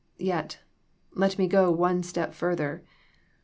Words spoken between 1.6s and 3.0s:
one step further.